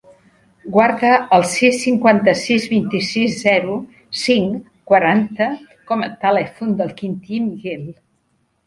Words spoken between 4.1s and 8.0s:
cinc, quaranta com a telèfon del Quintí Miguel.